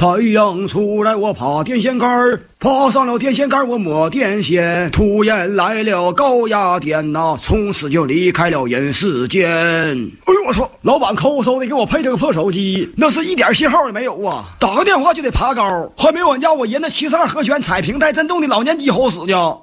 [0.00, 4.90] 太阳出来，我爬电线杆儿，爬上了电线杆儿，我摸电线。
[4.90, 9.46] 突然来了高压电呐，从此就离开了人世间。
[9.50, 10.70] 哎呦我操！
[10.80, 14.46] 老板抠搜的给我配这个破手机，那是一点信号也没有啊！
[14.58, 19.58] 打个电话就得爬高，还没我家我爷那七十二和弦彩屏带震动的老年机好使呢。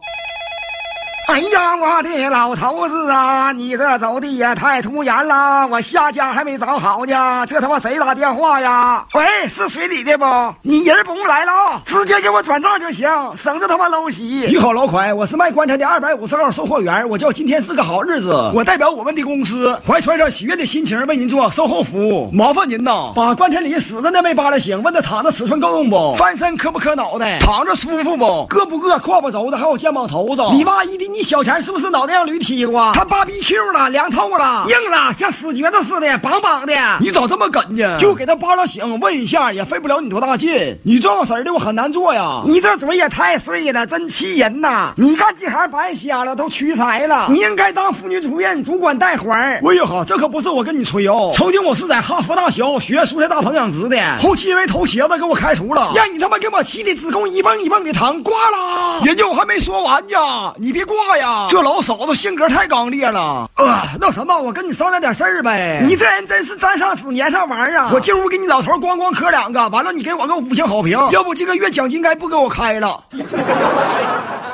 [1.37, 9.05] 哎呀，我的老头子啊，你这走的也太突然了，我下家还没找好呢，这他妈谁打电话呀？
[9.13, 10.25] 喂，是水里的不？
[10.63, 14.47] 你人不用来了啊，直接给我转账就行，省着他妈搂席。
[14.49, 26.15] 你好，老款，我是卖棺材的二百五十号售货员，我叫今天是个好日子，我代表我们的公司，怀揣着喜悦的心情为您做售后服务，麻烦您呐，把棺材里死的那没扒拉醒，问他躺着尺寸够用不？
[26.15, 27.37] 翻身磕不磕脑袋？
[27.37, 28.25] 躺着舒服不？
[28.49, 28.99] 硌不硌？
[28.99, 29.57] 胯不轴的？
[29.59, 30.41] 还有肩膀头子？
[30.51, 31.05] 你妈一的！
[31.07, 32.89] 你小钱是不是脑袋让驴踢过？
[32.93, 36.73] 他芭比 Q 了，凉透了，硬了，像死橛子似的，梆梆的。
[37.01, 37.97] 你咋这么梗呢？
[37.99, 40.79] 就给他扒拉醒，问一下也费不了你多大劲。
[40.85, 42.43] 你这样式儿的我很难做呀。
[42.45, 44.93] 你这嘴也太碎了，真气人呐！
[44.95, 47.27] 你干这行白瞎了，都屈才了。
[47.29, 49.61] 你应该当妇女主任，主管带环儿。
[49.69, 51.33] 哎呀哈，这可不是我跟你吹哦。
[51.35, 59.03] 曾经我是在哈佛大学学蔬菜大棚养殖的，后期因为偷茄子给我开除了，让你他妈给我气的子宫一蹦一蹦的疼，挂了。
[59.03, 61.77] 人家我还没说完呢，你别挂呀，这老。
[61.87, 65.79] 嫂子性格太刚烈了，呃，那什么，我跟你商量点事儿呗。
[65.81, 67.91] 你这人真是沾上屎粘上玩啊！
[67.93, 73.01] 我进屋给你老头咣咣磕两个，完了你给我个五星好评，要不这个月奖金该不给我开了。